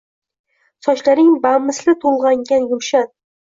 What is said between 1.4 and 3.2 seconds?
bamisli to’lg’angan gulshan.